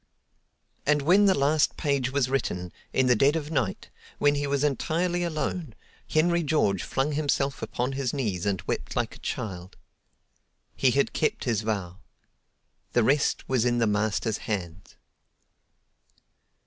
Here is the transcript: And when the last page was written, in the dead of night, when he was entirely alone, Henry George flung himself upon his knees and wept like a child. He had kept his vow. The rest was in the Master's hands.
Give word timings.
And 0.83 1.03
when 1.03 1.25
the 1.25 1.37
last 1.37 1.77
page 1.77 2.09
was 2.11 2.27
written, 2.27 2.73
in 2.91 3.05
the 3.05 3.15
dead 3.15 3.35
of 3.35 3.51
night, 3.51 3.91
when 4.17 4.33
he 4.33 4.47
was 4.47 4.63
entirely 4.63 5.21
alone, 5.23 5.75
Henry 6.09 6.41
George 6.41 6.81
flung 6.81 7.11
himself 7.11 7.61
upon 7.61 7.91
his 7.91 8.11
knees 8.11 8.47
and 8.47 8.63
wept 8.63 8.95
like 8.95 9.15
a 9.15 9.19
child. 9.19 9.77
He 10.75 10.89
had 10.89 11.13
kept 11.13 11.43
his 11.43 11.61
vow. 11.61 11.99
The 12.93 13.03
rest 13.03 13.47
was 13.47 13.63
in 13.63 13.77
the 13.77 13.85
Master's 13.85 14.39
hands. 14.49 14.95